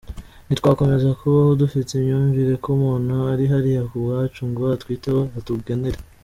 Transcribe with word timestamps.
Ntitwakomeza 0.45 1.07
kubaho 1.19 1.51
dufite 1.61 1.89
imyumvire 1.95 2.53
ko 2.63 2.67
umuntu 2.77 3.15
ari 3.33 3.45
hariya 3.53 3.81
ku 3.89 3.95
bwacu, 4.03 4.41
ngo 4.49 4.61
atwiteho, 4.75 5.21
atugenere. 5.39 5.99